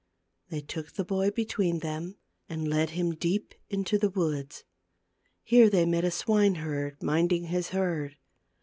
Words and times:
They 0.49 0.61
took 0.61 0.93
the 0.93 1.05
boy 1.05 1.29
between 1.29 1.77
them 1.81 2.15
and 2.49 2.67
led 2.67 2.89
him 2.89 3.13
deep 3.13 3.53
into 3.69 3.99
the 3.99 4.09
woods. 4.09 4.63
Here 5.43 5.69
they 5.69 5.85
met 5.85 6.03
a 6.03 6.09
swine 6.09 6.55
herd 6.55 7.03
minding 7.03 7.43
his 7.43 7.69
herd. 7.69 8.15